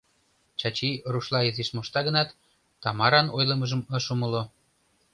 Чачи 0.59 0.89
рушла 1.13 1.39
изиш 1.49 1.69
мошта 1.75 1.99
гынат, 2.07 2.29
Тамаран 2.81 3.27
ойлымыжым 3.37 3.81
ыш 3.97 4.05
умыло. 4.13 4.43